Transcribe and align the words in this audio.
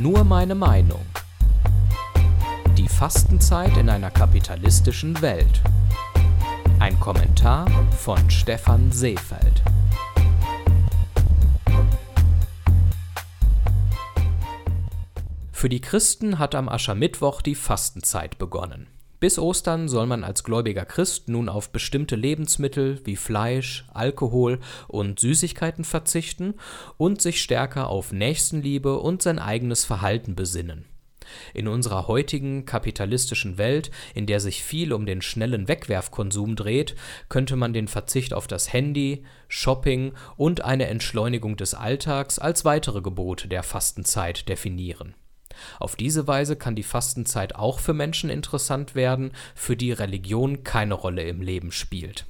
Nur 0.00 0.24
meine 0.24 0.54
Meinung. 0.54 1.06
Die 2.76 2.88
Fastenzeit 2.88 3.76
in 3.78 3.88
einer 3.88 4.10
kapitalistischen 4.10 5.22
Welt. 5.22 5.62
Ein 6.78 7.00
Kommentar 7.00 7.66
von 7.92 8.30
Stefan 8.30 8.92
Seefeld. 8.92 9.62
Für 15.50 15.70
die 15.70 15.80
Christen 15.80 16.38
hat 16.38 16.54
am 16.54 16.68
Aschermittwoch 16.68 17.40
die 17.40 17.54
Fastenzeit 17.54 18.36
begonnen. 18.36 18.88
Bis 19.18 19.38
Ostern 19.38 19.88
soll 19.88 20.06
man 20.06 20.24
als 20.24 20.44
gläubiger 20.44 20.84
Christ 20.84 21.28
nun 21.28 21.48
auf 21.48 21.70
bestimmte 21.70 22.16
Lebensmittel 22.16 23.00
wie 23.04 23.16
Fleisch, 23.16 23.86
Alkohol 23.94 24.58
und 24.88 25.20
Süßigkeiten 25.20 25.84
verzichten 25.84 26.54
und 26.98 27.22
sich 27.22 27.42
stärker 27.42 27.88
auf 27.88 28.12
Nächstenliebe 28.12 28.98
und 28.98 29.22
sein 29.22 29.38
eigenes 29.38 29.86
Verhalten 29.86 30.34
besinnen. 30.34 30.84
In 31.54 31.66
unserer 31.66 32.06
heutigen 32.06 32.66
kapitalistischen 32.66 33.58
Welt, 33.58 33.90
in 34.14 34.26
der 34.26 34.38
sich 34.38 34.62
viel 34.62 34.92
um 34.92 35.06
den 35.06 35.22
schnellen 35.22 35.66
Wegwerfkonsum 35.66 36.54
dreht, 36.54 36.94
könnte 37.28 37.56
man 37.56 37.72
den 37.72 37.88
Verzicht 37.88 38.32
auf 38.32 38.46
das 38.46 38.72
Handy, 38.72 39.24
Shopping 39.48 40.12
und 40.36 40.60
eine 40.60 40.86
Entschleunigung 40.86 41.56
des 41.56 41.74
Alltags 41.74 42.38
als 42.38 42.64
weitere 42.64 43.00
Gebote 43.00 43.48
der 43.48 43.62
Fastenzeit 43.62 44.48
definieren. 44.48 45.14
Auf 45.78 45.96
diese 45.96 46.26
Weise 46.26 46.56
kann 46.56 46.74
die 46.74 46.82
Fastenzeit 46.82 47.54
auch 47.54 47.78
für 47.78 47.94
Menschen 47.94 48.30
interessant 48.30 48.94
werden, 48.94 49.32
für 49.54 49.76
die 49.76 49.92
Religion 49.92 50.64
keine 50.64 50.94
Rolle 50.94 51.22
im 51.22 51.42
Leben 51.42 51.72
spielt. 51.72 52.26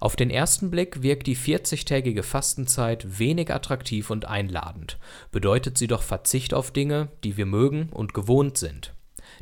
Auf 0.00 0.16
den 0.16 0.30
ersten 0.30 0.70
Blick 0.70 1.02
wirkt 1.02 1.26
die 1.26 1.36
40-tägige 1.36 2.22
Fastenzeit 2.22 3.18
wenig 3.18 3.52
attraktiv 3.52 4.10
und 4.10 4.24
einladend, 4.24 4.98
bedeutet 5.30 5.78
sie 5.78 5.86
doch 5.86 6.02
Verzicht 6.02 6.54
auf 6.54 6.70
Dinge, 6.70 7.08
die 7.24 7.36
wir 7.36 7.46
mögen 7.46 7.90
und 7.90 8.14
gewohnt 8.14 8.58
sind. 8.58 8.94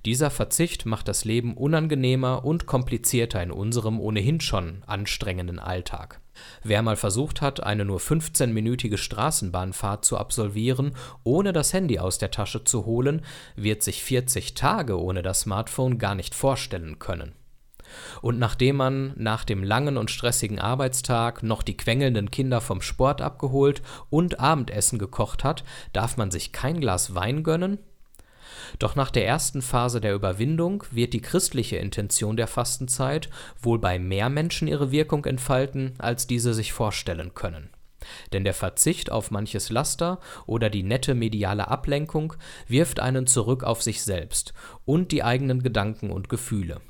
Dieser 0.04 0.30
Verzicht 0.30 0.86
macht 0.86 1.08
das 1.08 1.24
Leben 1.24 1.56
unangenehmer 1.56 2.44
und 2.44 2.66
komplizierter 2.66 3.42
in 3.42 3.50
unserem 3.50 4.00
ohnehin 4.00 4.40
schon 4.40 4.82
anstrengenden 4.86 5.58
Alltag. 5.58 6.20
Wer 6.62 6.82
mal 6.82 6.96
versucht 6.96 7.40
hat, 7.40 7.62
eine 7.62 7.84
nur 7.84 7.98
15-minütige 7.98 8.98
Straßenbahnfahrt 8.98 10.04
zu 10.04 10.18
absolvieren, 10.18 10.92
ohne 11.24 11.52
das 11.52 11.72
Handy 11.72 11.98
aus 11.98 12.18
der 12.18 12.30
Tasche 12.30 12.64
zu 12.64 12.84
holen, 12.84 13.22
wird 13.56 13.82
sich 13.82 14.02
40 14.02 14.54
Tage 14.54 15.00
ohne 15.00 15.22
das 15.22 15.40
Smartphone 15.40 15.98
gar 15.98 16.14
nicht 16.14 16.34
vorstellen 16.34 16.98
können. 16.98 17.32
Und 18.20 18.38
nachdem 18.38 18.76
man 18.76 19.12
nach 19.16 19.44
dem 19.44 19.62
langen 19.62 19.96
und 19.96 20.10
stressigen 20.10 20.58
Arbeitstag 20.58 21.42
noch 21.42 21.62
die 21.62 21.76
quengelnden 21.76 22.30
Kinder 22.30 22.60
vom 22.60 22.82
Sport 22.82 23.20
abgeholt 23.22 23.82
und 24.10 24.40
Abendessen 24.40 24.98
gekocht 24.98 25.44
hat, 25.44 25.64
darf 25.92 26.16
man 26.16 26.30
sich 26.30 26.52
kein 26.52 26.80
Glas 26.80 27.14
Wein 27.14 27.42
gönnen? 27.42 27.78
Doch 28.78 28.94
nach 28.96 29.10
der 29.10 29.26
ersten 29.26 29.62
Phase 29.62 30.00
der 30.00 30.14
Überwindung 30.14 30.84
wird 30.90 31.12
die 31.12 31.20
christliche 31.20 31.76
Intention 31.76 32.36
der 32.36 32.46
Fastenzeit 32.46 33.28
wohl 33.60 33.78
bei 33.78 33.98
mehr 33.98 34.28
Menschen 34.28 34.68
ihre 34.68 34.90
Wirkung 34.90 35.24
entfalten, 35.24 35.94
als 35.98 36.26
diese 36.26 36.54
sich 36.54 36.72
vorstellen 36.72 37.34
können. 37.34 37.70
Denn 38.32 38.44
der 38.44 38.54
Verzicht 38.54 39.10
auf 39.10 39.30
manches 39.30 39.70
Laster 39.70 40.20
oder 40.46 40.70
die 40.70 40.82
nette 40.82 41.14
mediale 41.14 41.68
Ablenkung 41.68 42.34
wirft 42.68 43.00
einen 43.00 43.26
zurück 43.26 43.64
auf 43.64 43.82
sich 43.82 44.02
selbst 44.02 44.52
und 44.84 45.12
die 45.12 45.22
eigenen 45.22 45.62
Gedanken 45.62 46.10
und 46.10 46.28
Gefühle. 46.28 46.80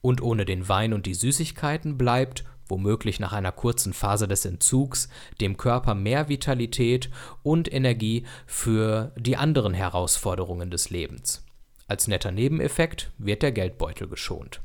Und 0.00 0.22
ohne 0.22 0.44
den 0.44 0.68
Wein 0.68 0.92
und 0.92 1.06
die 1.06 1.14
Süßigkeiten 1.14 1.98
bleibt, 1.98 2.44
womöglich 2.68 3.20
nach 3.20 3.32
einer 3.32 3.52
kurzen 3.52 3.92
Phase 3.92 4.28
des 4.28 4.44
Entzugs, 4.44 5.08
dem 5.40 5.56
Körper 5.56 5.94
mehr 5.94 6.28
Vitalität 6.28 7.10
und 7.42 7.72
Energie 7.72 8.24
für 8.46 9.12
die 9.16 9.36
anderen 9.36 9.74
Herausforderungen 9.74 10.70
des 10.70 10.90
Lebens. 10.90 11.44
Als 11.88 12.08
netter 12.08 12.32
Nebeneffekt 12.32 13.12
wird 13.18 13.42
der 13.42 13.52
Geldbeutel 13.52 14.08
geschont. 14.08 14.60